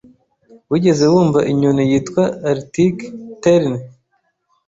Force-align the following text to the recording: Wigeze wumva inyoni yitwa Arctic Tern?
Wigeze 0.71 1.03
wumva 1.11 1.39
inyoni 1.51 1.83
yitwa 1.89 2.23
Arctic 2.51 2.97
Tern? 3.43 3.71